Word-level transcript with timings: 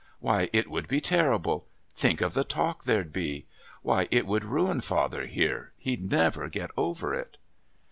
Why, 0.19 0.49
it 0.51 0.67
would 0.67 0.87
be 0.87 0.99
terrible! 0.99 1.67
Think 1.93 2.21
of 2.21 2.33
the 2.33 2.43
talk 2.43 2.85
there'd 2.85 3.13
be! 3.13 3.45
Why, 3.83 4.07
it 4.09 4.25
would 4.25 4.43
ruin 4.45 4.81
father 4.81 5.27
here. 5.27 5.73
He'd 5.77 6.01
never 6.01 6.47
get 6.49 6.71
over 6.75 7.13
it." 7.13 7.37